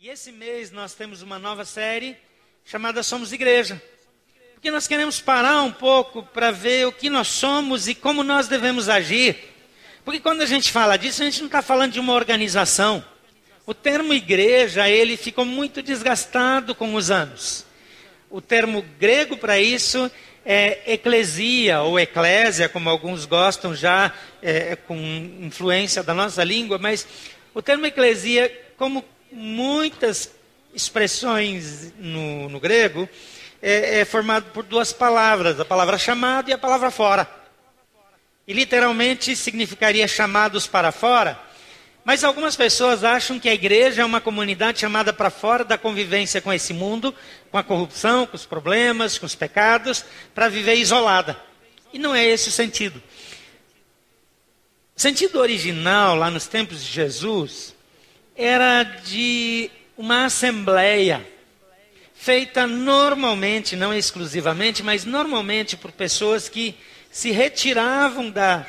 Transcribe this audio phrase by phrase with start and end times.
[0.00, 2.16] E esse mês nós temos uma nova série
[2.64, 3.82] chamada Somos Igreja.
[4.54, 8.46] Porque nós queremos parar um pouco para ver o que nós somos e como nós
[8.46, 9.36] devemos agir.
[10.04, 13.04] Porque quando a gente fala disso, a gente não está falando de uma organização.
[13.66, 17.66] O termo igreja, ele ficou muito desgastado com os anos.
[18.30, 20.08] O termo grego para isso
[20.46, 24.96] é eclesia ou eclésia, como alguns gostam já, é, com
[25.40, 27.04] influência da nossa língua, mas
[27.52, 30.30] o termo eclesia, como muitas
[30.74, 33.08] expressões no, no grego,
[33.60, 37.28] é, é, formado por duas palavras, a palavra chamado e a palavra fora.
[38.46, 41.38] E literalmente significaria chamados para fora.
[42.04, 46.40] Mas algumas pessoas acham que a igreja é uma comunidade chamada para fora da convivência
[46.40, 47.14] com esse mundo,
[47.50, 51.36] com a corrupção, com os problemas, com os pecados, para viver isolada.
[51.92, 53.02] E não é esse o sentido.
[54.96, 57.74] O sentido original, lá nos tempos de Jesus,
[58.38, 61.26] era de uma assembleia
[62.14, 66.76] feita normalmente, não exclusivamente, mas normalmente por pessoas que
[67.10, 68.64] se retiravam da,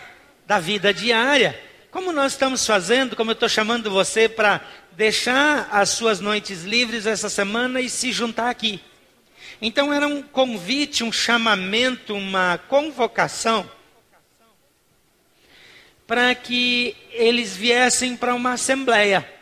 [0.47, 1.59] da vida diária,
[1.92, 4.59] como nós estamos fazendo, como eu estou chamando você para
[4.94, 8.81] deixar as suas noites livres essa semana e se juntar aqui.
[9.62, 13.70] Então era um convite, um chamamento, uma convocação
[16.08, 19.39] para que eles viessem para uma assembleia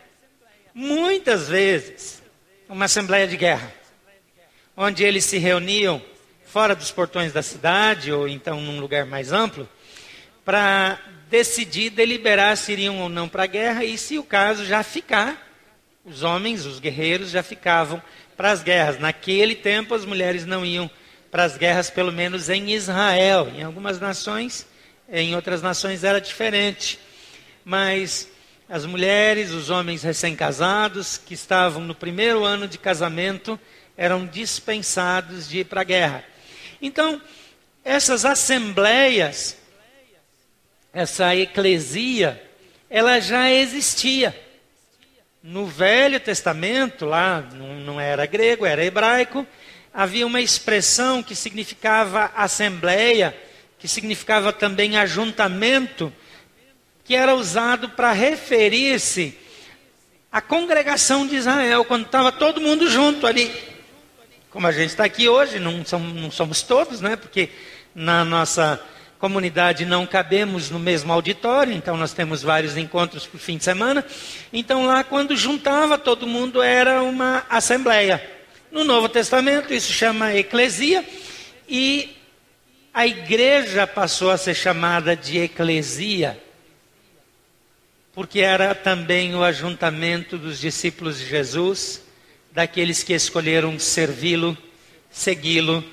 [0.78, 2.22] muitas vezes,
[2.68, 3.74] uma assembleia de guerra,
[4.76, 6.00] onde eles se reuniam
[6.44, 9.68] fora dos portões da cidade, ou então num lugar mais amplo,
[10.44, 14.84] para decidir, deliberar se iriam ou não para a guerra, e se o caso já
[14.84, 15.50] ficar,
[16.04, 18.00] os homens, os guerreiros, já ficavam
[18.36, 19.00] para as guerras.
[19.00, 20.88] Naquele tempo, as mulheres não iam
[21.28, 23.52] para as guerras, pelo menos em Israel.
[23.52, 24.64] Em algumas nações,
[25.10, 27.00] em outras nações era diferente.
[27.64, 28.28] Mas
[28.68, 33.58] as mulheres, os homens recém-casados, que estavam no primeiro ano de casamento,
[33.96, 36.24] eram dispensados de ir para a guerra.
[36.80, 37.20] Então,
[37.82, 39.56] essas assembleias,
[40.92, 42.42] essa eclesia,
[42.90, 44.38] ela já existia.
[45.42, 49.46] No Velho Testamento, lá não, era grego, era hebraico,
[49.94, 53.34] havia uma expressão que significava assembleia,
[53.78, 56.12] que significava também ajuntamento
[57.08, 59.34] que era usado para referir-se
[60.30, 63.50] à congregação de Israel, quando estava todo mundo junto ali.
[64.50, 67.16] Como a gente está aqui hoje, não somos, não somos todos, né?
[67.16, 67.48] Porque
[67.94, 68.78] na nossa
[69.18, 74.04] comunidade não cabemos no mesmo auditório, então nós temos vários encontros por fim de semana.
[74.52, 78.22] Então lá, quando juntava todo mundo, era uma assembleia.
[78.70, 81.02] No Novo Testamento, isso chama eclesia,
[81.66, 82.18] e
[82.92, 86.38] a igreja passou a ser chamada de eclesia
[88.18, 92.02] porque era também o ajuntamento dos discípulos de Jesus,
[92.50, 94.58] daqueles que escolheram servi-lo,
[95.08, 95.84] segui-lo,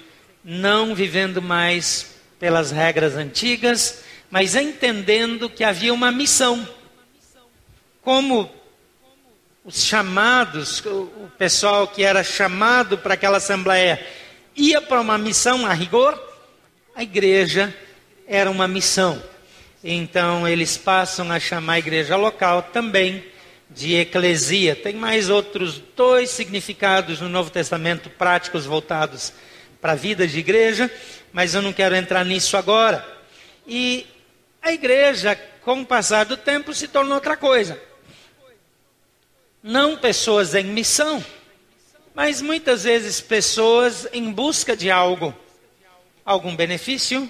[0.44, 6.68] não vivendo mais pelas regras antigas, mas entendendo que havia uma missão.
[8.02, 8.52] Como
[9.64, 14.03] os chamados, o pessoal que era chamado para aquela assembleia
[14.56, 16.19] ia para uma missão a rigor,
[16.96, 17.72] a igreja
[18.25, 19.22] era uma missão.
[19.88, 23.23] Então eles passam a chamar a igreja local também
[23.69, 24.75] de eclesia.
[24.75, 29.31] Tem mais outros dois significados no Novo Testamento práticos voltados
[29.79, 30.91] para a vida de igreja,
[31.31, 33.06] mas eu não quero entrar nisso agora.
[33.68, 34.07] E
[34.59, 37.79] a igreja, com o passar do tempo, se tornou outra coisa.
[39.62, 41.23] Não pessoas em missão,
[42.16, 45.31] mas muitas vezes pessoas em busca de algo,
[46.25, 47.29] algum benefício,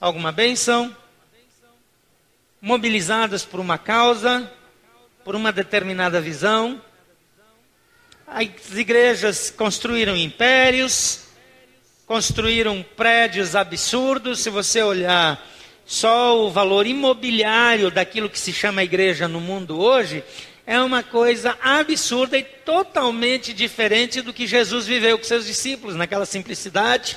[0.00, 0.96] alguma benção,
[2.60, 4.50] mobilizadas por uma causa,
[5.24, 6.80] por uma determinada visão.
[8.26, 11.24] As igrejas construíram impérios,
[12.06, 14.40] construíram prédios absurdos.
[14.40, 15.42] Se você olhar
[15.86, 20.22] só o valor imobiliário daquilo que se chama igreja no mundo hoje,
[20.66, 26.26] é uma coisa absurda e totalmente diferente do que Jesus viveu com seus discípulos, naquela
[26.26, 27.16] simplicidade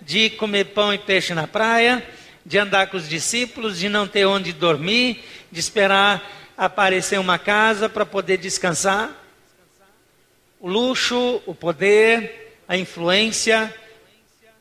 [0.00, 2.02] de comer pão e peixe na praia
[2.44, 6.22] de andar com os discípulos, de não ter onde dormir, de esperar
[6.56, 9.10] aparecer uma casa para poder descansar.
[10.60, 13.74] O luxo, o poder, a influência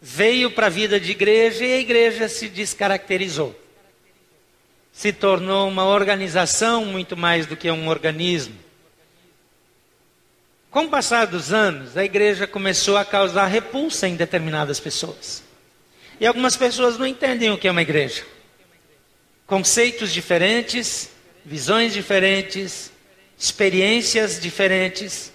[0.02, 3.56] veio para a vida de igreja e a igreja se descaracterizou.
[4.92, 8.56] Se tornou uma organização muito mais do que um organismo.
[10.72, 15.44] Com o passar dos anos, a igreja começou a causar repulsa em determinadas pessoas.
[16.22, 18.24] E algumas pessoas não entendem o que é uma igreja.
[19.48, 21.10] Conceitos diferentes,
[21.44, 22.92] visões diferentes,
[23.36, 25.34] experiências diferentes.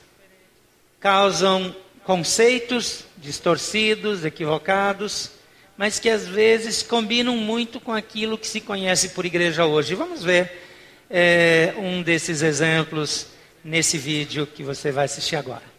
[1.00, 1.74] causam
[2.04, 5.32] conceitos distorcidos, equivocados,
[5.76, 9.96] mas que às vezes combinam muito com aquilo que se conhece por igreja hoje.
[9.96, 10.52] Vamos ver
[11.10, 13.26] é, um desses exemplos
[13.64, 15.75] nesse vídeo que você vai assistir agora.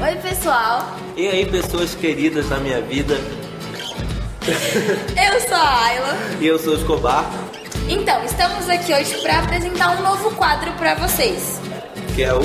[0.00, 0.96] Oi, pessoal.
[1.16, 3.14] E aí, pessoas queridas da minha vida.
[4.46, 6.16] Eu sou a Ayla.
[6.40, 7.24] E eu sou o Escobar.
[7.88, 11.60] Então, estamos aqui hoje para apresentar um novo quadro para vocês.
[12.14, 12.40] Que é o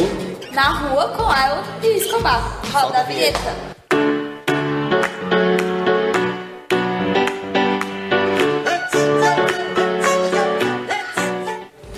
[0.52, 2.42] Na Rua com Ayla e Escobar.
[2.72, 3.56] Roda a vinheta.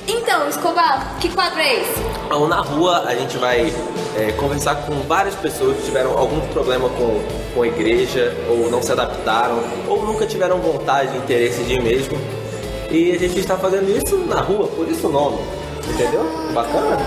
[0.07, 2.04] Então, Escobar, que quadro é esse?
[2.25, 3.71] Então, na rua a gente vai
[4.17, 7.21] é, conversar com várias pessoas que tiveram algum problema com,
[7.53, 12.17] com a igreja, ou não se adaptaram, ou nunca tiveram vontade, interesse de ir mesmo.
[12.89, 15.37] E a gente está fazendo isso na rua, por isso o nome.
[15.87, 16.25] Entendeu?
[16.53, 16.97] Bacana?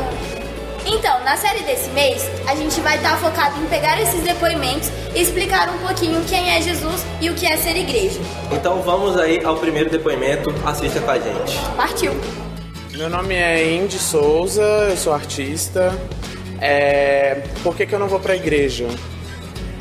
[0.86, 5.20] Então, na série desse mês, a gente vai estar focado em pegar esses depoimentos e
[5.20, 8.20] explicar um pouquinho quem é Jesus e o que é ser igreja.
[8.50, 11.58] Então vamos aí ao primeiro depoimento, assista com a gente.
[11.76, 12.47] Partiu!
[12.98, 14.60] Meu nome é Indy Souza,
[14.90, 15.96] eu sou artista.
[16.60, 17.44] É...
[17.62, 18.88] Por que, que eu não vou para a igreja?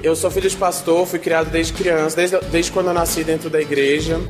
[0.03, 3.49] Eu sou filho de pastor, fui criado desde criança, desde, desde quando eu nasci dentro
[3.49, 4.21] da igreja.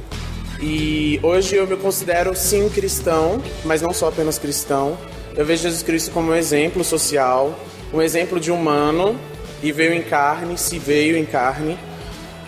[0.61, 4.97] E hoje eu me considero sim cristão, mas não só apenas cristão.
[5.35, 7.59] Eu vejo Jesus Cristo como um exemplo social,
[7.93, 9.19] um exemplo de humano,
[9.61, 11.77] e veio em carne, se veio em carne.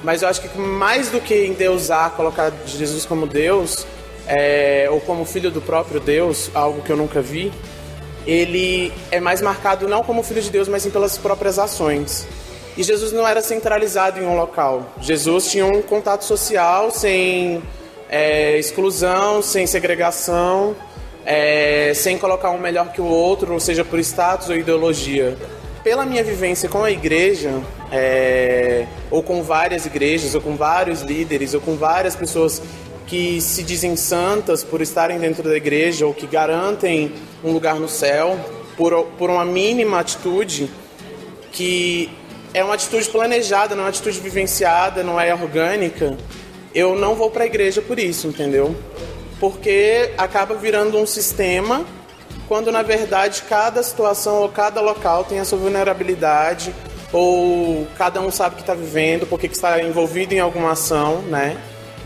[0.05, 3.85] Mas eu acho que mais do que em deusar, colocar Jesus como Deus,
[4.29, 7.51] é, ou como filho do próprio Deus, algo que eu nunca vi,
[8.27, 12.27] ele é mais marcado não como filho de Deus, mas sim pelas próprias ações.
[12.77, 14.85] E Jesus não era centralizado em um local.
[15.01, 17.63] Jesus tinha um contato social sem
[18.07, 20.75] é, exclusão, sem segregação,
[21.25, 25.35] é, sem colocar um melhor que o outro, ou seja, por status ou ideologia.
[25.83, 27.51] Pela minha vivência com a igreja,
[27.91, 32.61] é, ou com várias igrejas, ou com vários líderes, ou com várias pessoas
[33.09, 37.11] que se dizem santas por estarem dentro da igreja, ou que garantem
[37.43, 38.39] um lugar no céu,
[38.77, 40.69] por, por uma mínima atitude,
[41.51, 42.09] que
[42.53, 46.15] é uma atitude planejada, não é uma atitude vivenciada, não é orgânica,
[46.73, 48.75] eu não vou para a igreja por isso, entendeu?
[49.39, 51.83] Porque acaba virando um sistema,
[52.47, 56.75] quando na verdade cada situação ou cada local tem a sua vulnerabilidade,
[57.11, 61.57] ou cada um sabe que está vivendo, porque que está envolvido em alguma ação, né?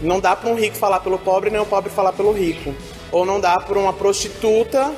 [0.04, 2.76] Não dá para um rico falar pelo pobre, nem o pobre falar pelo rico.
[3.12, 4.94] Ou não dá para uma prostituta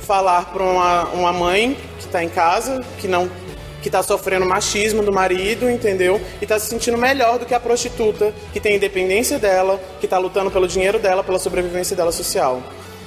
[0.00, 3.28] falar para uma, uma mãe que está em casa, que não
[3.80, 6.20] que está sofrendo machismo do marido, entendeu?
[6.38, 10.18] E está se sentindo melhor do que a prostituta, que tem independência dela, que está
[10.18, 12.62] lutando pelo dinheiro dela, pela sobrevivência dela social.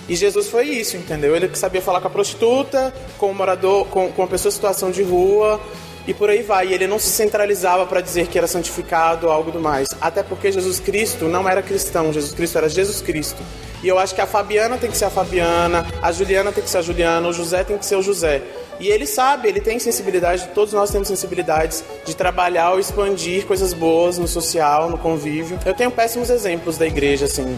[0.09, 1.35] E Jesus foi isso, entendeu?
[1.35, 4.91] Ele sabia falar com a prostituta, com o morador, com, com a pessoa em situação
[4.91, 5.61] de rua,
[6.07, 6.67] e por aí vai.
[6.67, 9.89] E ele não se centralizava para dizer que era santificado ou algo do mais.
[10.01, 13.41] Até porque Jesus Cristo não era cristão, Jesus Cristo era Jesus Cristo.
[13.83, 16.69] E eu acho que a Fabiana tem que ser a Fabiana, a Juliana tem que
[16.69, 18.41] ser a Juliana, o José tem que ser o José.
[18.79, 23.73] E ele sabe, ele tem sensibilidade, todos nós temos sensibilidades de trabalhar ou expandir coisas
[23.73, 25.59] boas no social, no convívio.
[25.65, 27.57] Eu tenho péssimos exemplos da igreja, assim.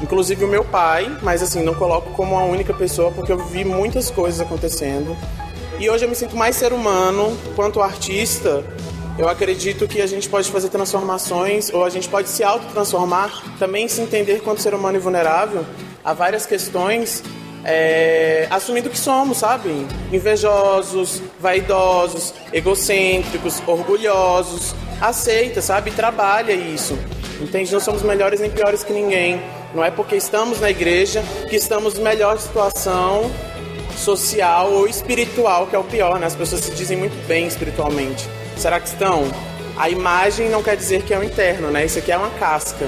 [0.00, 3.64] Inclusive o meu pai, mas assim, não coloco como a única pessoa porque eu vi
[3.64, 5.16] muitas coisas acontecendo.
[5.80, 8.62] E hoje eu me sinto mais ser humano quanto artista.
[9.18, 13.88] Eu acredito que a gente pode fazer transformações ou a gente pode se autotransformar, também
[13.88, 15.64] se entender quanto ser humano e vulnerável
[16.04, 17.22] a várias questões
[17.64, 19.86] é, assumindo que somos, sabe?
[20.12, 24.74] Invejosos, vaidosos, egocêntricos, orgulhosos.
[25.00, 25.92] Aceita, sabe?
[25.92, 26.98] Trabalha isso.
[27.40, 27.72] Entende?
[27.72, 29.40] Não somos melhores nem piores que ninguém.
[29.74, 33.30] Não é porque estamos na igreja que estamos melhor situação
[33.96, 36.26] social ou espiritual, que é o pior, né?
[36.26, 38.28] As pessoas se dizem muito bem espiritualmente.
[38.56, 39.24] Será que estão?
[39.76, 41.84] A imagem não quer dizer que é o interno, né?
[41.84, 42.86] Isso aqui é uma casca.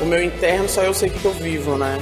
[0.00, 2.00] O meu interno só eu sei que eu vivo, né?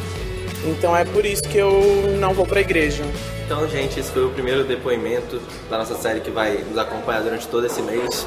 [0.64, 1.72] Então é por isso que eu
[2.20, 3.04] não vou para a igreja.
[3.44, 5.40] Então, gente, esse foi o primeiro depoimento
[5.70, 8.26] da nossa série que vai nos acompanhar durante todo esse mês.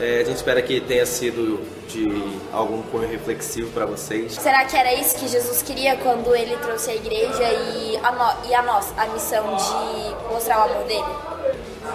[0.00, 2.04] É, a gente espera que tenha sido de
[2.52, 4.32] algum cunho reflexivo para vocês.
[4.32, 8.48] Será que era isso que Jesus queria quando ele trouxe a igreja e a, no,
[8.48, 11.04] e a nós, a missão de mostrar o amor dele?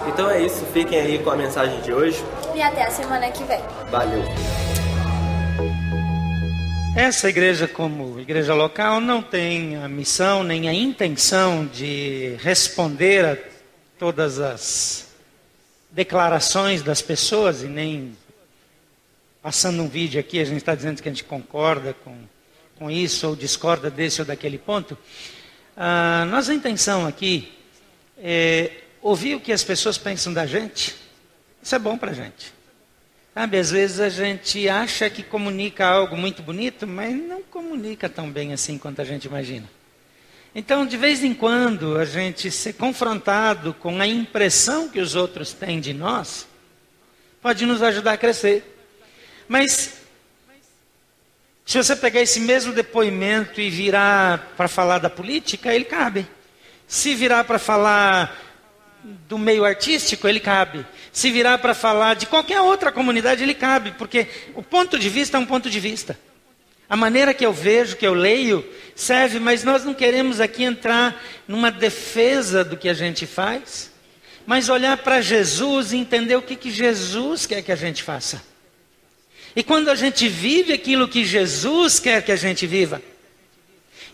[0.08, 2.24] Então é isso, fiquem aí com a mensagem de hoje.
[2.54, 3.60] E até a semana que vem.
[3.90, 4.22] Valeu!
[6.96, 13.36] Essa igreja, como igreja local, não tem a missão nem a intenção de responder a
[13.98, 15.09] todas as
[15.92, 18.16] declarações das pessoas e nem
[19.42, 22.16] passando um vídeo aqui a gente está dizendo que a gente concorda com,
[22.78, 24.96] com isso ou discorda desse ou daquele ponto.
[25.76, 27.52] a nossa intenção aqui
[28.18, 28.70] é
[29.00, 30.94] ouvir o que as pessoas pensam da gente.
[31.62, 32.52] Isso é bom para a gente.
[33.32, 38.30] Sabe, às vezes a gente acha que comunica algo muito bonito, mas não comunica tão
[38.30, 39.68] bem assim quanto a gente imagina.
[40.54, 45.52] Então, de vez em quando, a gente ser confrontado com a impressão que os outros
[45.52, 46.48] têm de nós,
[47.40, 48.64] pode nos ajudar a crescer.
[49.46, 49.94] Mas,
[51.64, 56.26] se você pegar esse mesmo depoimento e virar para falar da política, ele cabe.
[56.86, 58.36] Se virar para falar
[59.04, 60.84] do meio artístico, ele cabe.
[61.12, 65.36] Se virar para falar de qualquer outra comunidade, ele cabe, porque o ponto de vista
[65.36, 66.18] é um ponto de vista.
[66.90, 71.22] A maneira que eu vejo, que eu leio, serve, mas nós não queremos aqui entrar
[71.46, 73.92] numa defesa do que a gente faz,
[74.44, 78.42] mas olhar para Jesus e entender o que, que Jesus quer que a gente faça.
[79.54, 83.00] E quando a gente vive aquilo que Jesus quer que a gente viva,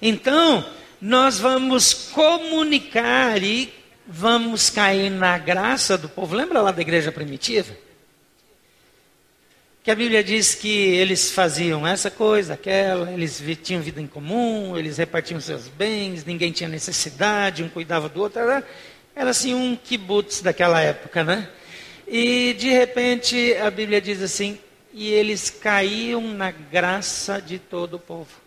[0.03, 0.69] então
[1.01, 3.73] nós vamos comunicar e
[4.07, 6.37] vamos cair na graça do povo.
[6.37, 7.86] Lembra lá da igreja primitiva?
[9.87, 14.77] Que a Bíblia diz que eles faziam essa coisa, aquela, eles tinham vida em comum,
[14.77, 18.67] eles repartiam seus bens, ninguém tinha necessidade, um cuidava do outro, era,
[19.15, 21.49] era assim um kibutz daquela época, né?
[22.05, 24.59] E de repente a Bíblia diz assim,
[24.93, 28.41] e eles caíam na graça de todo o povo.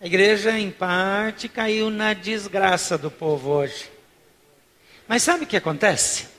[0.00, 3.90] A igreja, em parte, caiu na desgraça do povo hoje.
[5.08, 6.37] Mas sabe o que acontece?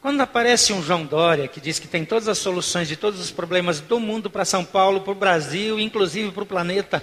[0.00, 3.32] Quando aparece um João Dória que diz que tem todas as soluções de todos os
[3.32, 7.02] problemas do mundo para São Paulo, para o Brasil, inclusive para o planeta,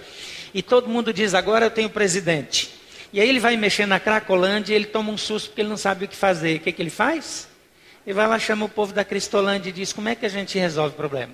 [0.53, 2.73] e todo mundo diz: agora eu tenho presidente.
[3.11, 5.77] E aí ele vai mexer na Cracolândia e ele toma um susto porque ele não
[5.77, 6.57] sabe o que fazer.
[6.57, 7.47] O que, que ele faz?
[8.05, 10.57] Ele vai lá, chama o povo da Cristolândia e diz: como é que a gente
[10.57, 11.33] resolve o problema?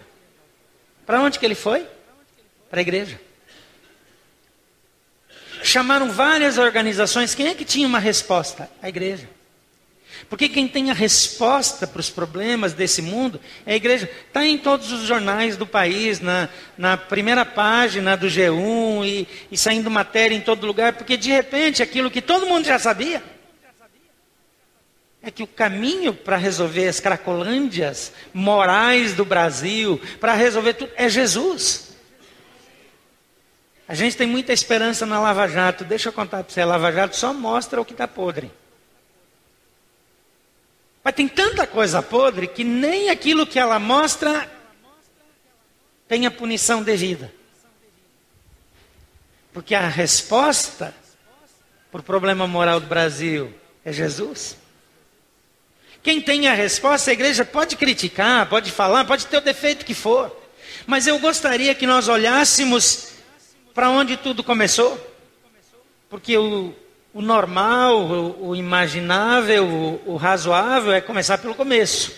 [1.05, 1.85] Para onde que ele foi?
[2.71, 3.21] Para a igreja.
[5.63, 7.35] Chamaram várias organizações.
[7.35, 8.67] Quem é que tinha uma resposta?
[8.81, 9.29] A igreja.
[10.29, 14.09] Porque quem tem a resposta para os problemas desse mundo é a igreja.
[14.27, 19.57] Está em todos os jornais do país, na, na primeira página do G1 e, e
[19.57, 23.23] saindo matéria em todo lugar, porque de repente aquilo que todo mundo já sabia
[25.21, 31.07] é que o caminho para resolver as cracolândias morais do Brasil, para resolver tudo, é
[31.07, 31.91] Jesus.
[33.87, 35.83] A gente tem muita esperança na Lava Jato.
[35.83, 38.51] Deixa eu contar para você, a Lava Jato só mostra o que está podre.
[41.03, 44.49] Mas tem tanta coisa podre que nem aquilo que ela mostra
[46.07, 47.33] tem a punição devida.
[49.53, 50.93] Porque a resposta
[51.91, 53.53] para o problema moral do Brasil
[53.83, 54.57] é Jesus.
[56.03, 59.93] Quem tem a resposta, a igreja pode criticar, pode falar, pode ter o defeito que
[59.93, 60.35] for.
[60.87, 63.13] Mas eu gostaria que nós olhássemos
[63.73, 64.99] para onde tudo começou.
[66.09, 66.75] Porque o,
[67.13, 72.13] o normal, o, o imaginável, o, o razoável é começar pelo começo.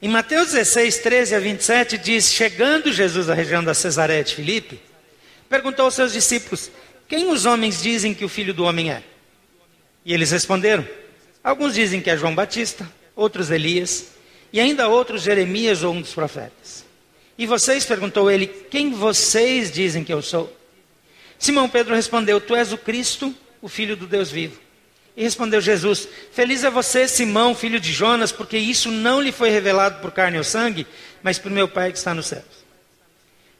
[0.00, 4.80] Em Mateus 16, 13 a 27 diz: Chegando Jesus à região da Cesareia de Filipe,
[5.48, 6.70] perguntou aos seus discípulos:
[7.08, 9.02] Quem os homens dizem que o filho do homem é?
[10.04, 10.86] E eles responderam:
[11.42, 14.08] Alguns dizem que é João Batista, outros Elias,
[14.52, 16.84] e ainda outros Jeremias ou um dos profetas.
[17.38, 20.56] E vocês, perguntou ele, quem vocês dizem que eu sou?
[21.38, 24.60] Simão Pedro respondeu: Tu és o Cristo, o Filho do Deus vivo.
[25.16, 29.50] E respondeu Jesus: Feliz é você, Simão, filho de Jonas, porque isso não lhe foi
[29.50, 30.86] revelado por carne ou sangue,
[31.22, 32.62] mas por meu Pai que está nos céus.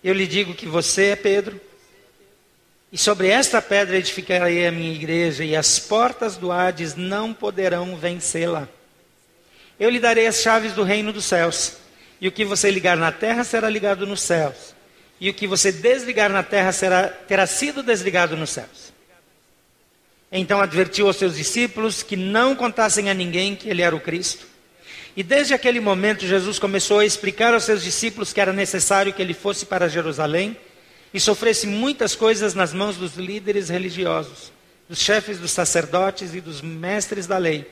[0.02, 1.60] Eu lhe digo que você é Pedro,
[2.90, 7.96] e sobre esta pedra edificarei a minha igreja, e as portas do Hades não poderão
[7.96, 8.68] vencê-la.
[9.78, 11.74] Eu lhe darei as chaves do reino dos céus,
[12.20, 14.74] e o que você ligar na terra será ligado nos céus,
[15.20, 18.91] e o que você desligar na terra será, terá sido desligado nos céus.
[20.34, 24.46] Então advertiu aos seus discípulos que não contassem a ninguém que ele era o Cristo.
[25.14, 29.20] E desde aquele momento Jesus começou a explicar aos seus discípulos que era necessário que
[29.20, 30.56] ele fosse para Jerusalém
[31.12, 34.50] e sofresse muitas coisas nas mãos dos líderes religiosos,
[34.88, 37.70] dos chefes dos sacerdotes e dos mestres da lei,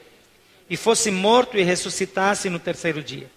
[0.69, 3.31] e fosse morto e ressuscitasse no terceiro dia.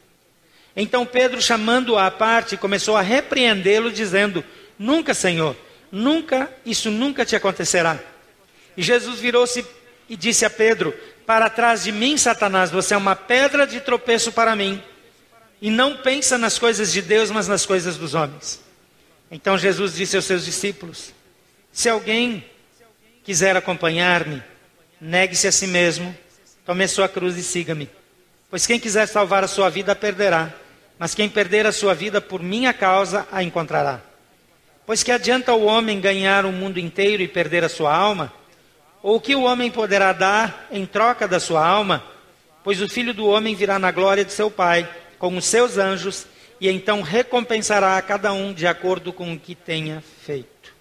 [0.75, 4.43] Então Pedro, chamando-o à parte, começou a repreendê-lo, dizendo:
[4.77, 5.55] Nunca, Senhor,
[5.89, 7.97] nunca, isso nunca te acontecerá.
[8.75, 9.65] E Jesus virou-se
[10.09, 10.93] e disse a Pedro:
[11.25, 14.81] Para trás de mim, Satanás, você é uma pedra de tropeço para mim.
[15.61, 18.61] E não pensa nas coisas de Deus, mas nas coisas dos homens.
[19.31, 21.13] Então Jesus disse aos seus discípulos:
[21.71, 22.45] Se alguém
[23.23, 24.43] quiser acompanhar-me,
[24.99, 26.15] negue-se a si mesmo,
[26.65, 27.89] tome a sua cruz e siga-me.
[28.49, 30.53] Pois quem quiser salvar a sua vida, a perderá.
[30.99, 33.99] Mas quem perder a sua vida por minha causa, a encontrará.
[34.85, 38.31] Pois que adianta o homem ganhar o mundo inteiro e perder a sua alma?
[39.03, 42.01] Ou o que o homem poderá dar em troca da sua alma?
[42.63, 46.25] Pois o filho do homem virá na glória de seu Pai, com os seus anjos,
[46.59, 50.73] e então recompensará a cada um de acordo com o que tenha feito.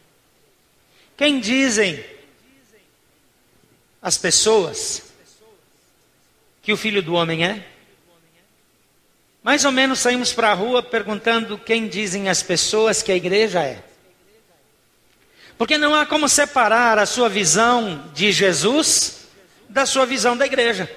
[1.16, 2.02] Quem dizem
[4.00, 5.12] as pessoas
[6.62, 7.66] que o filho do homem é?
[9.42, 13.60] Mais ou menos saímos para a rua perguntando quem dizem as pessoas que a igreja
[13.60, 13.82] é.
[15.58, 19.28] Porque não há como separar a sua visão de Jesus
[19.68, 20.90] da sua visão da igreja.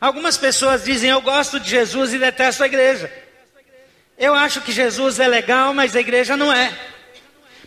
[0.00, 3.12] Algumas pessoas dizem: Eu gosto de Jesus e detesto a igreja.
[4.18, 6.74] Eu acho que Jesus é legal, mas a igreja não é.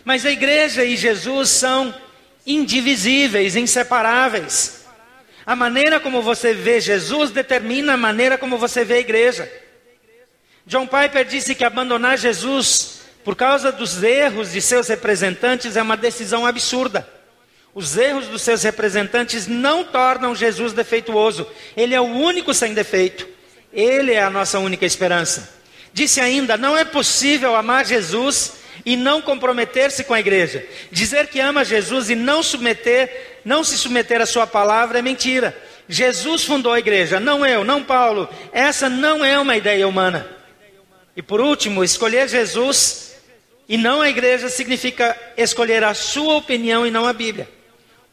[0.04, 1.94] Mas a igreja e Jesus são
[2.46, 4.84] indivisíveis, inseparáveis.
[5.46, 9.50] A maneira como você vê Jesus determina a maneira como você vê a igreja.
[10.66, 15.96] John Piper disse que abandonar Jesus por causa dos erros de seus representantes é uma
[15.96, 17.06] decisão absurda.
[17.74, 21.46] Os erros dos seus representantes não tornam Jesus defeituoso.
[21.76, 23.28] Ele é o único sem defeito.
[23.72, 25.48] Ele é a nossa única esperança.
[25.92, 30.66] Disse ainda: não é possível amar Jesus e não comprometer-se com a igreja.
[30.90, 35.56] Dizer que ama Jesus e não submeter, não se submeter à sua palavra é mentira.
[35.88, 38.28] Jesus fundou a igreja, não eu, não Paulo.
[38.52, 40.26] Essa não é uma ideia humana.
[41.16, 43.09] E por último, escolher Jesus
[43.70, 47.48] e não a igreja significa escolher a sua opinião e não a Bíblia.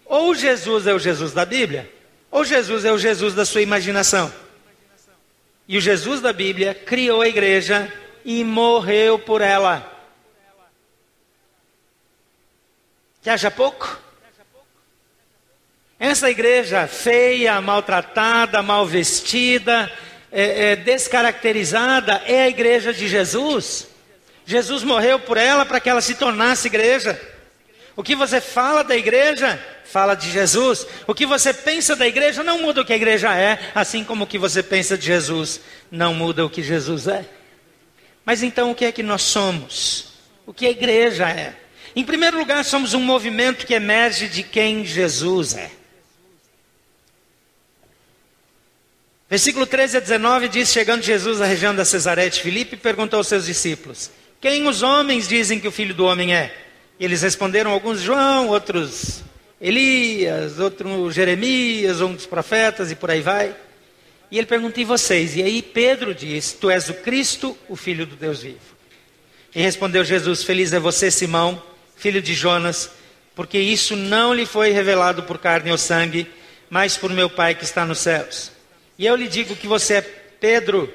[0.05, 1.91] Ou Jesus é o Jesus da Bíblia,
[2.29, 4.31] ou Jesus é o Jesus da sua imaginação.
[5.67, 7.91] E o Jesus da Bíblia criou a igreja
[8.23, 9.91] e morreu por ela.
[13.23, 13.99] Que haja pouco?
[15.99, 19.91] Essa igreja feia, maltratada, mal vestida,
[20.31, 23.96] é, é, descaracterizada, é a igreja de Jesus.
[24.47, 27.19] Jesus morreu por ela para que ela se tornasse igreja.
[27.97, 30.87] O que você fala da igreja fala de Jesus.
[31.05, 34.23] O que você pensa da igreja não muda o que a igreja é, assim como
[34.23, 35.59] o que você pensa de Jesus
[35.91, 37.25] não muda o que Jesus é.
[38.23, 40.13] Mas então o que é que nós somos?
[40.45, 41.53] O que a igreja é?
[41.93, 45.71] Em primeiro lugar, somos um movimento que emerge de quem Jesus é.
[49.29, 53.27] Versículo 13 a 19 diz: Chegando Jesus à região da Cesaré de Filipe, perguntou aos
[53.27, 56.55] seus discípulos: Quem os homens dizem que o filho do homem é?
[56.99, 59.23] E eles responderam: Alguns João, outros
[59.59, 63.55] Elias, outro Jeremias, um dos profetas e por aí vai.
[64.29, 65.35] E ele pergunta: E vocês?
[65.35, 68.77] E aí Pedro diz: Tu és o Cristo, o Filho do Deus vivo.
[69.55, 71.61] E respondeu Jesus: Feliz é você, Simão,
[71.95, 72.91] filho de Jonas,
[73.35, 76.27] porque isso não lhe foi revelado por carne ou sangue,
[76.69, 78.51] mas por meu Pai que está nos céus.
[78.99, 80.93] E eu lhe digo que você é Pedro.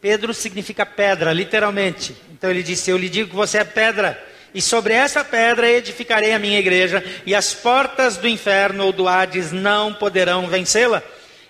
[0.00, 2.16] Pedro significa pedra, literalmente.
[2.32, 4.18] Então ele disse: Eu lhe digo que você é pedra
[4.54, 9.06] e sobre essa pedra edificarei a minha igreja, e as portas do inferno ou do
[9.06, 11.02] Hades não poderão vencê-la.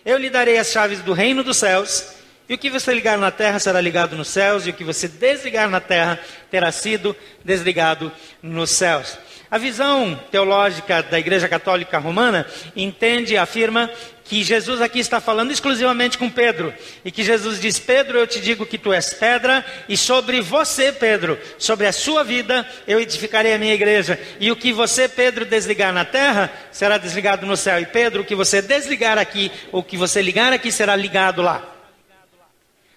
[0.04, 2.14] Eu lhe darei as chaves do reino dos céus,
[2.48, 5.08] e o que você ligar na terra será ligado nos céus, e o que você
[5.08, 9.16] desligar na terra terá sido desligado nos céus.
[9.50, 13.90] A visão teológica da Igreja Católica Romana entende e afirma
[14.24, 16.72] que Jesus aqui está falando exclusivamente com Pedro.
[17.04, 20.92] E que Jesus diz: Pedro, eu te digo que tu és pedra, e sobre você,
[20.92, 24.20] Pedro, sobre a sua vida, eu edificarei a minha igreja.
[24.38, 27.80] E o que você, Pedro, desligar na terra, será desligado no céu.
[27.80, 31.42] E Pedro, o que você desligar aqui, ou o que você ligar aqui, será ligado
[31.42, 31.60] lá.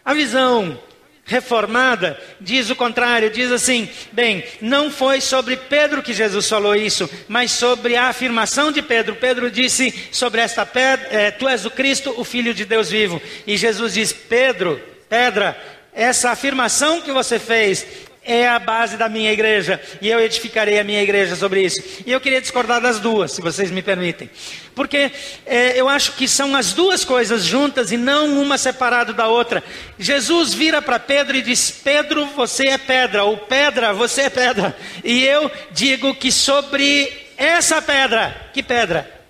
[0.05, 0.77] A visão
[1.25, 7.09] reformada diz o contrário, diz assim: bem, não foi sobre Pedro que Jesus falou isso,
[7.27, 9.15] mas sobre a afirmação de Pedro.
[9.15, 13.21] Pedro disse sobre esta pedra: é, Tu és o Cristo, o Filho de Deus vivo.
[13.47, 15.57] E Jesus diz: Pedro, pedra,
[15.93, 17.85] essa afirmação que você fez
[18.25, 21.81] é a base da minha igreja e eu edificarei a minha igreja sobre isso.
[22.05, 24.29] E eu queria discordar das duas, se vocês me permitem,
[24.75, 25.11] porque
[25.45, 29.63] é, eu acho que são as duas coisas juntas e não uma separada da outra.
[29.97, 34.75] Jesus vira para Pedro e diz: Pedro, você é pedra, ou pedra, você é pedra.
[35.03, 39.23] E eu digo que sobre essa pedra, que pedra?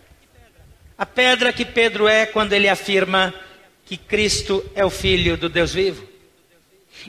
[0.98, 3.34] A pedra que Pedro é quando ele afirma
[3.86, 6.13] que Cristo é o Filho do Deus vivo.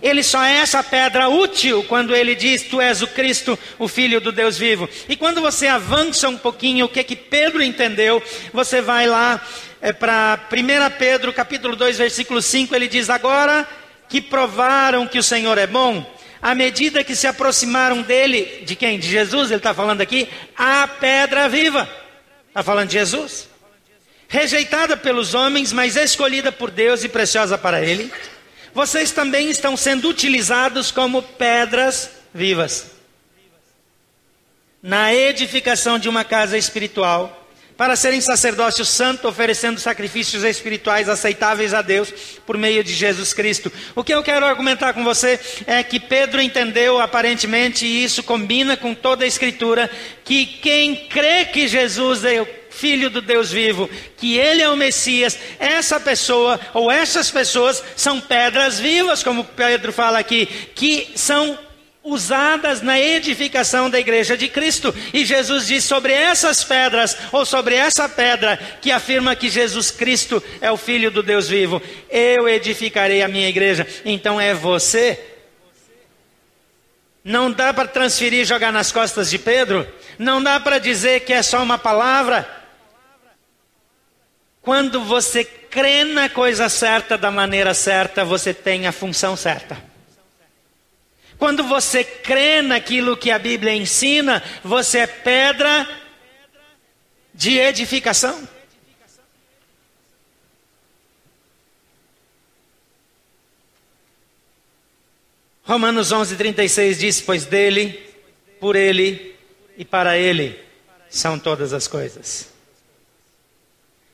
[0.03, 4.21] Ele só é essa pedra útil quando ele diz: Tu és o Cristo, o Filho
[4.21, 4.89] do Deus vivo.
[5.09, 9.41] E quando você avança um pouquinho o que que Pedro entendeu, você vai lá
[9.81, 13.67] é, para 1 Pedro, capítulo 2, versículo 5, ele diz: Agora
[14.09, 16.05] que provaram que o Senhor é bom,
[16.43, 18.99] à medida que se aproximaram dele, de quem?
[18.99, 21.89] De Jesus, ele está falando aqui, a pedra viva.
[22.49, 23.49] Está falando de Jesus.
[24.29, 28.11] Rejeitada pelos homens, mas escolhida por Deus e preciosa para ele
[28.75, 32.93] vocês também estão sendo utilizados como pedras vivas.
[34.83, 41.81] na edificação de uma casa espiritual, para serem sacerdócio santo, oferecendo sacrifícios espirituais aceitáveis a
[41.81, 42.13] Deus
[42.45, 43.73] por meio de Jesus Cristo.
[43.97, 48.77] O que eu quero argumentar com você é que Pedro entendeu, aparentemente, e isso combina
[48.77, 49.91] com toda a Escritura,
[50.23, 54.77] que quem crê que Jesus é o Filho do Deus vivo, que Ele é o
[54.77, 61.59] Messias, essa pessoa ou essas pessoas são pedras vivas, como Pedro fala aqui, que são
[62.05, 64.95] usadas na edificação da igreja de Cristo.
[65.13, 70.43] E Jesus diz sobre essas pedras, ou sobre essa pedra que afirma que Jesus Cristo
[70.61, 73.87] é o Filho do Deus vivo, eu edificarei a minha igreja.
[74.05, 75.19] Então é você.
[77.25, 79.89] Não dá para transferir e jogar nas costas de Pedro.
[80.19, 82.64] Não dá para dizer que é só uma palavra.
[84.65, 89.77] Quando você crê na coisa certa da maneira certa, você tem a função certa.
[91.39, 95.87] Quando você crê naquilo que a Bíblia ensina, você é pedra
[97.35, 98.49] de edificação.
[105.65, 108.01] Romanos 11:36 diz: "Pois dele,
[108.59, 109.37] por ele
[109.77, 110.59] e para ele
[111.11, 112.54] são todas as coisas."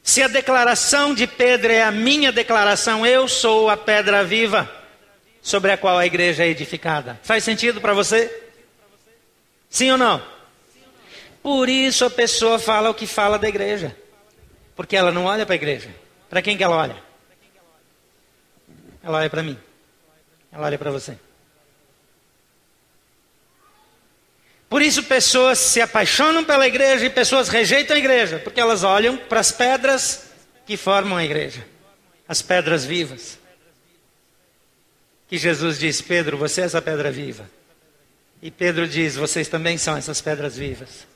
[0.03, 4.71] Se a declaração de Pedro é a minha declaração, eu sou a pedra viva
[5.43, 7.19] sobre a qual a igreja é edificada.
[7.23, 8.49] Faz sentido para você?
[9.69, 10.23] Sim ou não?
[11.43, 13.97] Por isso a pessoa fala o que fala da igreja.
[14.75, 15.95] Porque ela não olha para a igreja.
[16.29, 16.97] Para quem que ela olha?
[19.03, 19.59] Ela olha para mim.
[20.53, 21.17] Ela olha para você.
[24.71, 29.19] Por isso pessoas se apaixonam pela igreja e pessoas rejeitam a igreja, porque elas olham
[29.19, 30.31] para as pedras
[30.65, 31.67] que formam a igreja,
[32.27, 33.41] as pedras vivas
[35.31, 37.49] que Jesus diz: Pedro, você é essa pedra viva.
[38.43, 41.07] E Pedro diz: vocês também são essas pedras vivas.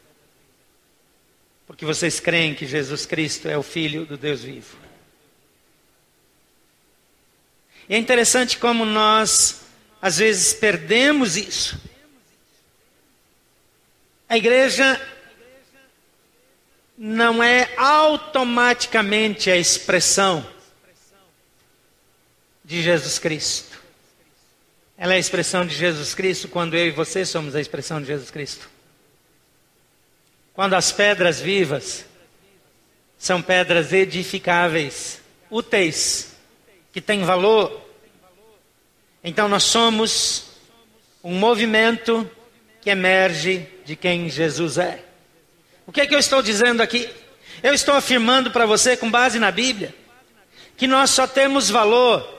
[1.67, 4.77] Porque vocês creem que Jesus Cristo é o Filho do Deus vivo.
[7.89, 9.63] E é interessante como nós,
[10.01, 11.81] às vezes, perdemos isso.
[14.35, 15.01] A igreja
[16.99, 20.45] não é automaticamente a expressão
[22.65, 23.81] de Jesus Cristo.
[24.99, 28.09] Ela é a expressão de Jesus Cristo quando eu e você somos a expressão de
[28.09, 28.69] Jesus Cristo.
[30.53, 32.05] Quando as pedras vivas
[33.17, 36.35] são pedras edificáveis, úteis,
[36.93, 37.89] que têm valor,
[39.23, 40.47] então nós somos
[41.23, 42.29] um movimento
[42.81, 45.05] que emerge de quem Jesus é.
[45.87, 47.09] O que é que eu estou dizendo aqui?
[47.63, 49.95] Eu estou afirmando para você, com base na Bíblia,
[50.77, 52.35] que nós só temos valor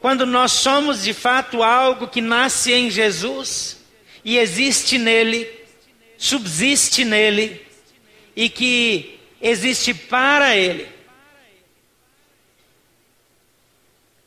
[0.00, 3.78] quando nós somos de fato algo que nasce em Jesus
[4.24, 5.48] e existe nele,
[6.16, 7.66] subsiste nele
[8.36, 10.88] e que existe para ele.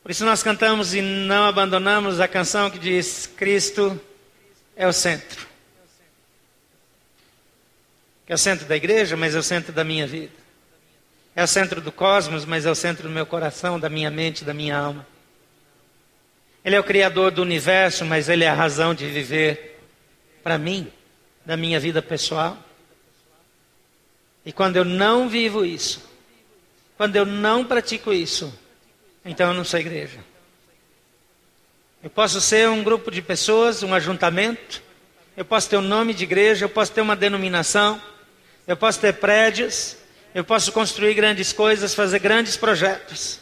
[0.01, 3.99] Por isso nós cantamos e não abandonamos a canção que diz: Cristo
[4.75, 5.50] é o centro.
[8.31, 10.31] É o centro da igreja, mas é o centro da minha vida.
[11.35, 14.45] É o centro do cosmos, mas é o centro do meu coração, da minha mente,
[14.45, 15.05] da minha alma.
[16.63, 19.81] Ele é o Criador do universo, mas Ele é a razão de viver
[20.41, 20.89] para mim,
[21.45, 22.57] da minha vida pessoal.
[24.45, 26.01] E quando eu não vivo isso,
[26.95, 28.57] quando eu não pratico isso,
[29.25, 30.19] então eu não sou igreja.
[32.01, 34.81] Eu posso ser um grupo de pessoas, um ajuntamento,
[35.35, 38.01] eu posso ter um nome de igreja, eu posso ter uma denominação,
[38.67, 39.97] eu posso ter prédios,
[40.33, 43.39] eu posso construir grandes coisas, fazer grandes projetos.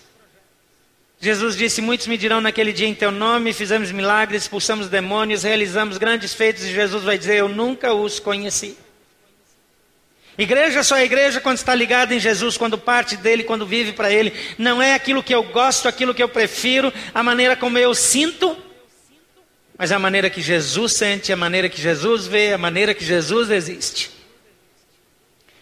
[1.20, 5.98] Jesus disse: Muitos me dirão naquele dia em teu nome, fizemos milagres, expulsamos demônios, realizamos
[5.98, 8.78] grandes feitos, e Jesus vai dizer: Eu nunca os conheci.
[10.38, 14.10] Igreja só é igreja quando está ligada em Jesus, quando parte dele, quando vive para
[14.10, 14.34] ele.
[14.58, 18.56] Não é aquilo que eu gosto, aquilo que eu prefiro, a maneira como eu sinto,
[19.78, 23.50] mas a maneira que Jesus sente, a maneira que Jesus vê, a maneira que Jesus
[23.50, 24.19] existe.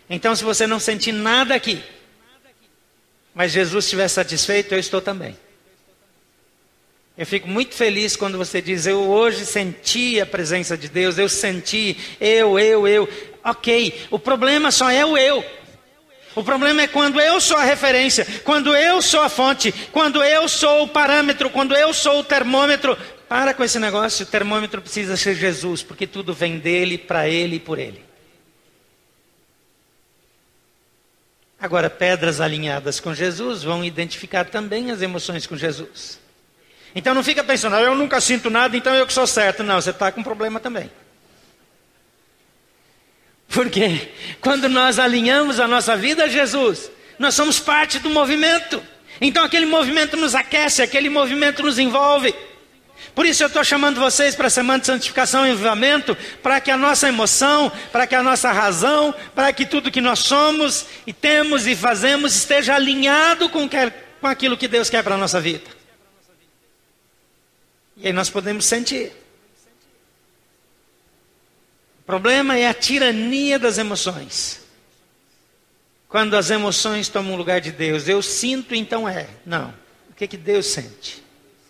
[0.10, 1.82] Então, se você não sentir nada aqui,
[3.34, 5.38] mas Jesus estiver satisfeito, eu estou também.
[7.18, 11.28] Eu fico muito feliz quando você diz: Eu hoje senti a presença de Deus, eu
[11.28, 13.10] senti, eu, eu, eu.
[13.44, 15.44] Ok, o problema só é o eu.
[16.36, 20.48] O problema é quando eu sou a referência, quando eu sou a fonte, quando eu
[20.48, 22.96] sou o parâmetro, quando eu sou o termômetro.
[23.28, 27.56] Para com esse negócio, o termômetro precisa ser Jesus, porque tudo vem dele, para ele
[27.56, 28.07] e por ele.
[31.60, 36.20] Agora, pedras alinhadas com Jesus vão identificar também as emoções com Jesus.
[36.94, 39.64] Então não fica pensando, ah, eu nunca sinto nada, então eu que sou certo.
[39.64, 40.90] Não, você está com problema também.
[43.48, 48.84] Porque quando nós alinhamos a nossa vida a Jesus, nós somos parte do movimento.
[49.20, 52.36] Então aquele movimento nos aquece, aquele movimento nos envolve.
[53.18, 56.70] Por isso eu estou chamando vocês para a semana de santificação e envolvimento, para que
[56.70, 61.12] a nossa emoção, para que a nossa razão, para que tudo que nós somos e
[61.12, 65.42] temos e fazemos esteja alinhado com, que, com aquilo que Deus quer para a nossa
[65.42, 65.66] vida.
[67.96, 69.12] E aí nós podemos sentir.
[72.02, 74.62] O problema é a tirania das emoções.
[76.08, 79.28] Quando as emoções tomam o lugar de Deus, eu sinto, então é.
[79.44, 79.74] Não.
[80.08, 81.26] O que, que Deus sente?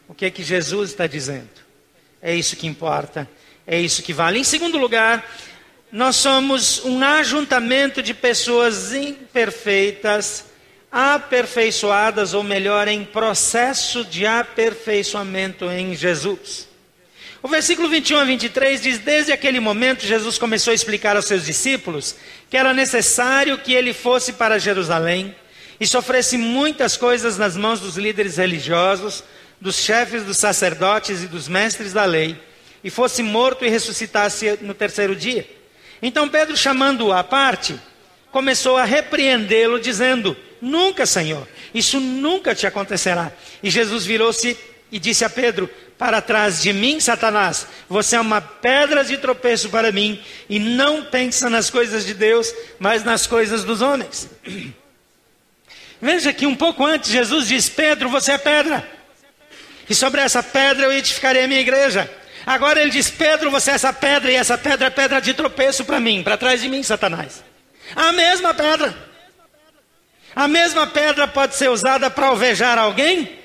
[0.08, 1.50] O que é que Jesus está dizendo?
[2.22, 3.30] É isso que importa,
[3.66, 4.40] é isso que vale.
[4.40, 5.26] Em segundo lugar,
[5.92, 10.46] nós somos um ajuntamento de pessoas imperfeitas,
[10.92, 16.68] aperfeiçoadas, ou melhor, em processo de aperfeiçoamento em Jesus.
[17.44, 21.46] O versículo 21 a 23 diz: Desde aquele momento, Jesus começou a explicar aos seus
[21.46, 22.16] discípulos
[22.50, 25.36] que era necessário que ele fosse para Jerusalém
[25.80, 29.24] e sofresse muitas coisas nas mãos dos líderes religiosos
[29.60, 32.40] dos chefes dos sacerdotes e dos mestres da lei,
[32.84, 35.48] e fosse morto e ressuscitasse no terceiro dia.
[36.02, 37.80] Então Pedro, chamando-o à parte,
[38.32, 43.32] começou a repreendê-lo, dizendo: Nunca, Senhor, isso nunca te acontecerá.
[43.62, 44.58] E Jesus virou-se
[44.92, 49.70] e disse a Pedro: Para trás de mim, Satanás, você é uma pedra de tropeço
[49.70, 54.30] para mim, e não pensa nas coisas de Deus, mas nas coisas dos homens.
[56.00, 58.97] Veja que um pouco antes Jesus diz: Pedro, você é pedra.
[59.90, 62.10] E sobre essa pedra eu edificarei a minha igreja.
[62.46, 65.86] Agora ele diz: Pedro, você é essa pedra, e essa pedra é pedra de tropeço
[65.86, 67.44] para mim, para trás de mim, Satanás.
[67.96, 68.96] A mesma pedra.
[70.36, 73.38] A mesma pedra pode ser usada para alvejar alguém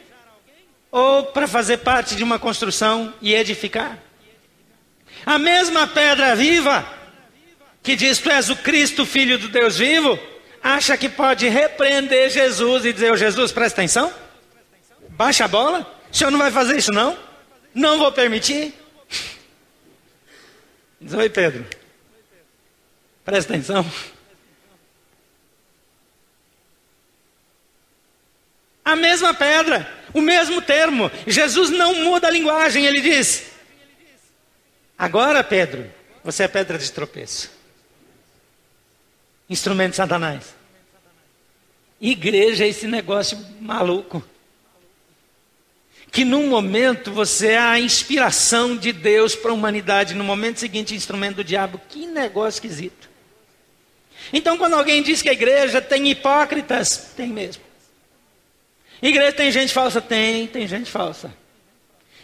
[0.90, 3.98] ou para fazer parte de uma construção e edificar.
[5.24, 6.87] A mesma pedra viva
[7.83, 10.18] que diz: Tu és o Cristo, filho do Deus vivo,
[10.62, 14.12] acha que pode repreender Jesus e dizer: oh, Jesus, presta atenção,
[15.11, 16.02] baixa a bola.
[16.12, 17.18] O senhor não vai fazer isso, não?
[17.75, 18.75] Não vou permitir.
[21.01, 21.66] Diz, oi Pedro.
[23.25, 23.90] Presta atenção.
[28.85, 31.11] A mesma pedra, o mesmo termo.
[31.27, 33.44] Jesus não muda a linguagem, ele diz:
[34.98, 35.90] Agora, Pedro,
[36.22, 37.51] você é pedra de tropeço.
[39.48, 40.55] Instrumento de Satanás.
[41.98, 44.22] Igreja é esse negócio maluco
[46.12, 50.94] que num momento você é a inspiração de Deus para a humanidade, no momento seguinte,
[50.94, 51.81] instrumento do diabo.
[51.88, 53.09] Que negócio esquisito.
[54.31, 57.62] Então, quando alguém diz que a igreja tem hipócritas, tem mesmo.
[59.01, 60.03] Igreja tem gente falsa?
[60.03, 61.33] Tem, tem gente falsa.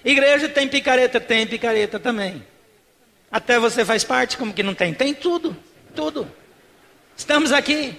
[0.05, 1.18] Igreja tem picareta?
[1.18, 2.44] Tem picareta também.
[3.33, 4.92] Até você faz parte, como que não tem?
[4.92, 5.57] Tem tudo,
[5.94, 6.31] tudo.
[7.16, 7.98] Estamos aqui.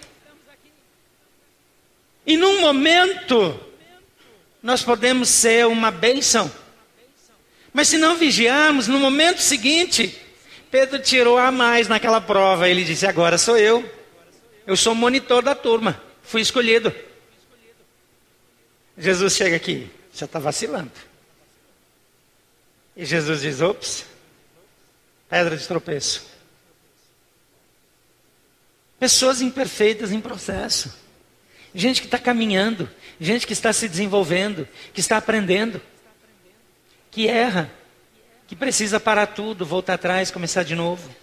[2.27, 3.59] E num momento
[4.61, 6.51] nós podemos ser uma bênção.
[7.73, 10.19] Mas se não vigiarmos, no momento seguinte,
[10.69, 12.67] Pedro tirou a mais naquela prova.
[12.67, 13.89] Ele disse: Agora sou eu.
[14.65, 16.01] Eu sou monitor da turma.
[16.23, 16.93] Fui escolhido.
[18.97, 19.89] Jesus chega aqui.
[20.13, 20.91] Já está vacilando.
[22.95, 24.05] E Jesus diz: Ops,
[25.29, 26.27] pedra de tropeço.
[28.99, 30.93] Pessoas imperfeitas em processo.
[31.73, 35.81] Gente que está caminhando, gente que está se desenvolvendo, que está aprendendo,
[37.11, 37.71] que erra,
[38.47, 41.13] que precisa parar tudo, voltar atrás, começar de novo.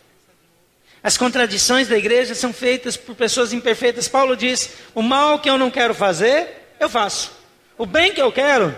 [1.02, 4.08] As contradições da igreja são feitas por pessoas imperfeitas.
[4.08, 7.32] Paulo diz: o mal que eu não quero fazer, eu faço.
[7.78, 8.76] O bem que eu quero,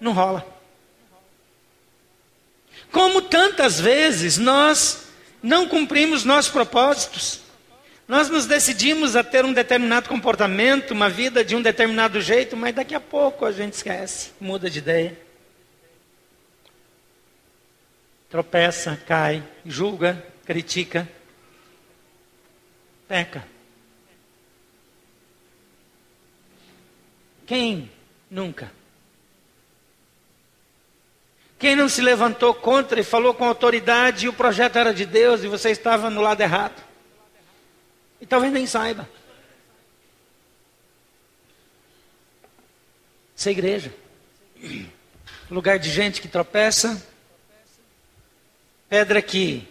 [0.00, 0.46] não rola.
[2.90, 5.08] Como tantas vezes nós
[5.42, 7.40] não cumprimos nossos propósitos,
[8.08, 12.74] nós nos decidimos a ter um determinado comportamento, uma vida de um determinado jeito, mas
[12.74, 15.20] daqui a pouco a gente esquece, muda de ideia.
[18.30, 21.06] Tropeça, cai, julga, critica,
[23.06, 23.46] peca.
[27.46, 27.90] Quem
[28.30, 28.72] nunca?
[31.58, 35.42] Quem não se levantou contra e falou com autoridade e o projeto era de Deus
[35.42, 36.87] e você estava no lado errado?
[38.20, 39.08] E talvez nem saiba.
[43.36, 43.94] Essa é igreja.
[45.48, 47.00] Lugar de gente que tropeça.
[48.88, 49.68] Pedra que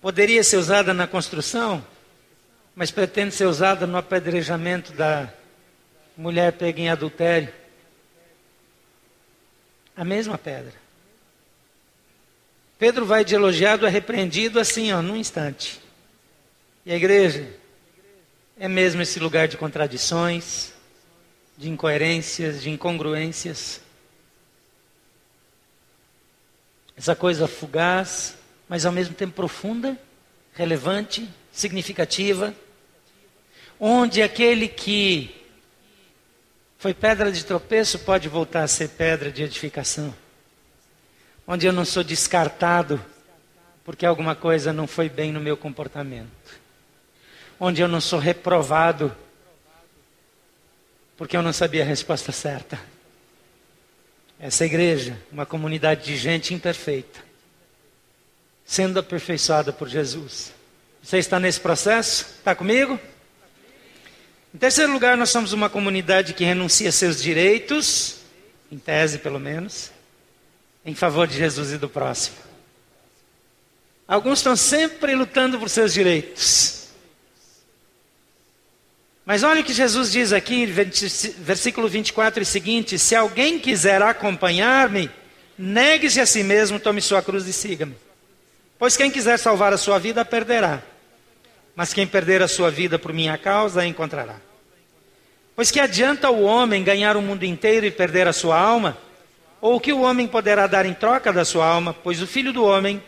[0.00, 1.86] poderia ser usada na construção,
[2.74, 5.32] mas pretende ser usada no apedrejamento da
[6.16, 7.52] mulher pega em adultério.
[9.96, 10.74] A mesma pedra.
[12.78, 15.80] Pedro vai de elogiado a repreendido assim, ó, num instante.
[16.84, 17.59] E a igreja
[18.60, 20.74] é mesmo esse lugar de contradições,
[21.56, 23.80] de incoerências, de incongruências.
[26.94, 28.36] Essa coisa fugaz,
[28.68, 29.98] mas ao mesmo tempo profunda,
[30.52, 32.54] relevante, significativa,
[33.80, 35.34] onde aquele que
[36.76, 40.14] foi pedra de tropeço pode voltar a ser pedra de edificação.
[41.46, 43.02] Onde eu não sou descartado
[43.86, 46.59] porque alguma coisa não foi bem no meu comportamento.
[47.60, 49.14] Onde eu não sou reprovado
[51.20, 52.80] porque eu não sabia a resposta certa.
[54.38, 57.20] Essa igreja, uma comunidade de gente imperfeita,
[58.64, 60.50] sendo aperfeiçoada por Jesus.
[61.02, 62.24] Você está nesse processo?
[62.38, 62.98] Está comigo?
[64.54, 68.22] Em terceiro lugar, nós somos uma comunidade que renuncia seus direitos,
[68.72, 69.90] em tese pelo menos,
[70.86, 72.38] em favor de Jesus e do próximo.
[74.08, 76.79] Alguns estão sempre lutando por seus direitos.
[79.24, 80.66] Mas olha o que Jesus diz aqui,
[81.38, 85.10] versículo 24 e seguinte: Se alguém quiser acompanhar-me,
[85.58, 87.94] negue-se a si mesmo, tome sua cruz e siga-me.
[88.78, 90.82] Pois quem quiser salvar a sua vida, perderá.
[91.76, 94.36] Mas quem perder a sua vida por minha causa, a encontrará.
[95.54, 98.96] Pois que adianta o homem ganhar o mundo inteiro e perder a sua alma?
[99.60, 101.92] Ou o que o homem poderá dar em troca da sua alma?
[101.92, 103.02] Pois o filho do homem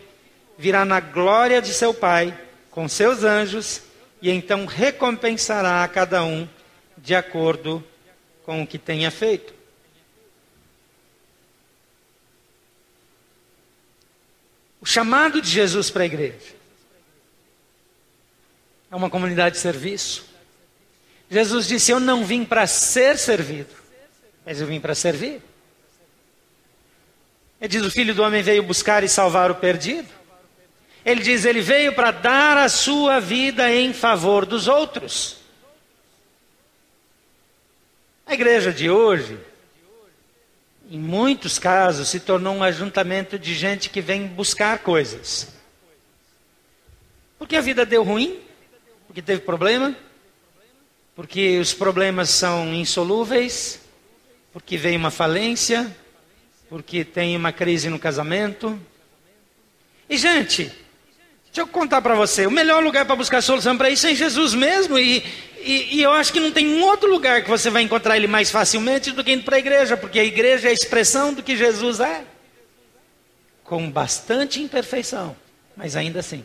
[0.57, 2.37] virá na glória de seu Pai,
[2.69, 3.81] com seus anjos,
[4.23, 6.47] e então recompensará a cada um
[6.97, 7.83] de acordo
[8.45, 9.53] com o que tenha feito.
[14.79, 16.55] O chamado de Jesus para a igreja
[18.89, 20.25] é uma comunidade de serviço.
[21.29, 23.75] Jesus disse: Eu não vim para ser servido,
[24.45, 25.41] mas eu vim para servir.
[27.59, 30.22] Ele diz: O filho do homem veio buscar e salvar o perdido.
[31.05, 35.37] Ele diz: Ele veio para dar a sua vida em favor dos outros.
[38.25, 39.37] A igreja de hoje,
[40.89, 45.53] em muitos casos, se tornou um ajuntamento de gente que vem buscar coisas.
[47.37, 48.39] Porque a vida deu ruim,
[49.05, 49.95] porque teve problema,
[51.15, 53.81] porque os problemas são insolúveis,
[54.53, 55.93] porque veio uma falência,
[56.69, 58.79] porque tem uma crise no casamento.
[60.09, 60.71] E, gente,
[61.53, 64.15] deixa eu contar para você: o melhor lugar para buscar solução para isso é em
[64.15, 64.97] Jesus mesmo.
[64.97, 65.23] E,
[65.59, 68.27] e, e, eu acho que não tem um outro lugar que você vai encontrar ele
[68.27, 71.43] mais facilmente do que indo para a igreja, porque a igreja é a expressão do
[71.43, 72.25] que Jesus é.
[73.63, 75.37] Com bastante imperfeição,
[75.77, 76.43] mas ainda assim.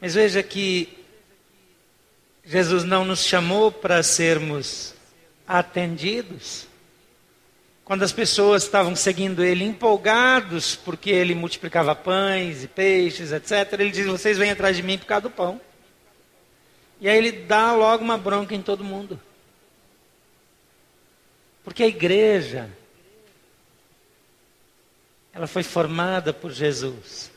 [0.00, 0.88] Mas veja que
[2.44, 4.94] Jesus não nos chamou para sermos
[5.46, 6.71] atendidos.
[7.84, 13.90] Quando as pessoas estavam seguindo ele empolgados, porque ele multiplicava pães e peixes, etc., ele
[13.90, 15.60] diz: Vocês vêm atrás de mim por causa do pão.
[17.00, 19.20] E aí ele dá logo uma bronca em todo mundo.
[21.64, 22.70] Porque a igreja,
[25.32, 27.30] ela foi formada por Jesus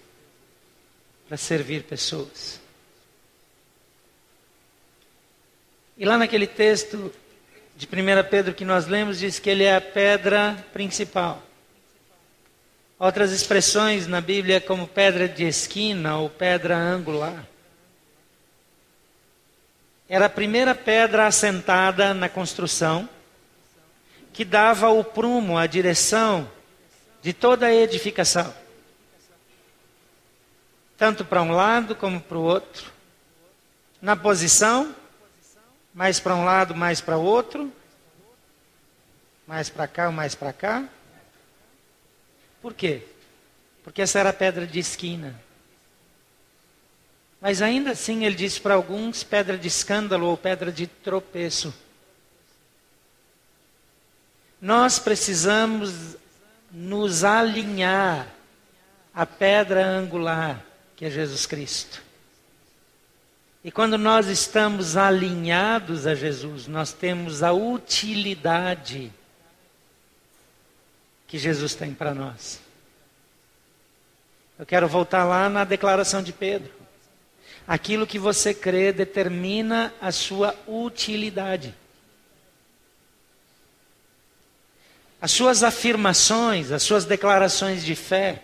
[1.28, 2.62] para servir pessoas.
[5.98, 7.12] E lá naquele texto
[7.76, 11.44] de 1 Pedro que nós lemos, diz que ele é a pedra principal.
[12.98, 17.46] Outras expressões na Bíblia, como pedra de esquina ou pedra angular.
[20.08, 23.10] Era a primeira pedra assentada na construção,
[24.32, 26.50] que dava o prumo, a direção
[27.22, 28.54] de toda a edificação
[30.98, 32.92] tanto para um lado como para o outro,
[34.02, 34.96] na posição,
[35.96, 37.72] mais para um lado, mais para outro,
[39.48, 40.88] mais para cá, mais para cá.
[42.62, 43.02] Por quê?
[43.82, 45.40] Porque essa era a pedra de esquina.
[47.40, 51.74] Mas ainda assim ele disse para alguns pedra de escândalo ou pedra de tropeço.
[54.60, 56.18] Nós precisamos
[56.72, 58.28] nos alinhar
[59.14, 60.62] à pedra angular
[60.96, 62.05] que é Jesus Cristo.
[63.66, 69.12] E quando nós estamos alinhados a Jesus, nós temos a utilidade
[71.26, 72.62] que Jesus tem para nós.
[74.60, 76.72] Eu quero voltar lá na declaração de Pedro.
[77.68, 81.74] Aquilo que você crê determina a sua utilidade.
[85.20, 88.44] As suas afirmações, as suas declarações de fé,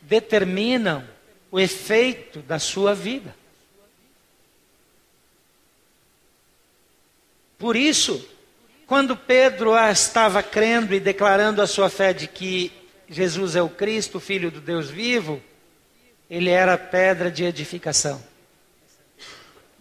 [0.00, 1.06] determinam
[1.50, 3.34] o efeito da sua vida.
[7.58, 8.26] Por isso,
[8.86, 12.72] quando Pedro estava crendo e declarando a sua fé de que
[13.08, 15.42] Jesus é o Cristo, Filho do Deus vivo,
[16.30, 18.22] ele era pedra de edificação.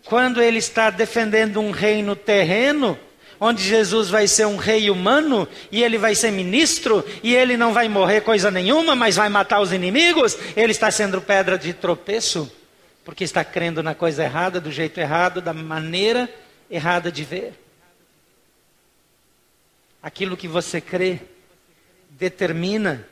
[0.05, 2.99] Quando ele está defendendo um reino terreno,
[3.39, 7.73] onde Jesus vai ser um rei humano e ele vai ser ministro e ele não
[7.73, 12.51] vai morrer coisa nenhuma, mas vai matar os inimigos, ele está sendo pedra de tropeço,
[13.05, 16.29] porque está crendo na coisa errada, do jeito errado, da maneira
[16.69, 17.53] errada de ver.
[20.01, 21.19] Aquilo que você crê
[22.09, 23.07] determina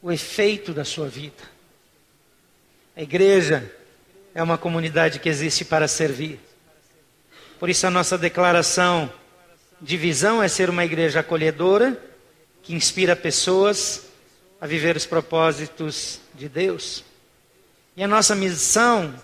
[0.00, 1.42] o efeito da sua vida.
[2.96, 3.72] A igreja
[4.34, 6.40] é uma comunidade que existe para servir.
[7.58, 9.12] Por isso, a nossa declaração
[9.80, 12.00] de visão é ser uma igreja acolhedora,
[12.62, 14.06] que inspira pessoas
[14.60, 17.04] a viver os propósitos de Deus.
[17.96, 19.14] E a nossa missão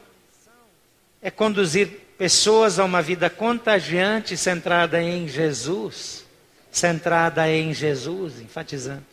[1.22, 6.24] é conduzir pessoas a uma vida contagiante centrada em Jesus,
[6.70, 9.04] centrada em Jesus, enfatizando.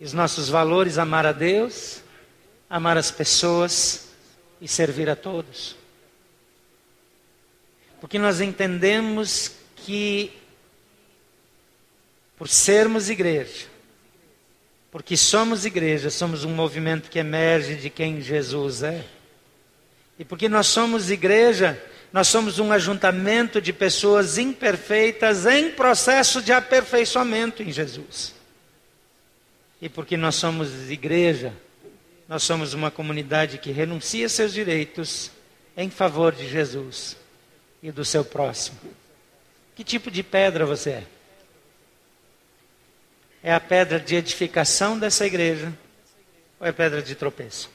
[0.00, 2.02] E os nossos valores amar a Deus,
[2.68, 4.08] amar as pessoas
[4.60, 5.83] e servir a todos.
[8.04, 10.30] Porque nós entendemos que,
[12.36, 13.64] por sermos igreja,
[14.90, 19.06] porque somos igreja, somos um movimento que emerge de quem Jesus é.
[20.18, 21.82] E porque nós somos igreja,
[22.12, 28.34] nós somos um ajuntamento de pessoas imperfeitas em processo de aperfeiçoamento em Jesus.
[29.80, 31.54] E porque nós somos igreja,
[32.28, 35.30] nós somos uma comunidade que renuncia seus direitos
[35.74, 37.23] em favor de Jesus
[37.84, 38.78] e do seu próximo.
[39.76, 41.06] Que tipo de pedra você é?
[43.42, 45.70] É a pedra de edificação dessa igreja
[46.58, 47.73] ou é pedra de tropeço?